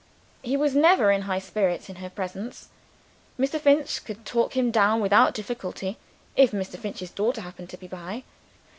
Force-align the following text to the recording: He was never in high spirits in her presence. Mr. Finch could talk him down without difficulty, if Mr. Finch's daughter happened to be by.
He 0.41 0.57
was 0.57 0.73
never 0.75 1.11
in 1.11 1.21
high 1.29 1.37
spirits 1.37 1.87
in 1.87 1.97
her 1.97 2.09
presence. 2.09 2.69
Mr. 3.39 3.59
Finch 3.61 4.03
could 4.03 4.25
talk 4.25 4.57
him 4.57 4.71
down 4.71 4.99
without 4.99 5.35
difficulty, 5.35 5.99
if 6.35 6.49
Mr. 6.49 6.79
Finch's 6.79 7.11
daughter 7.11 7.41
happened 7.41 7.69
to 7.69 7.77
be 7.77 7.85
by. 7.85 8.23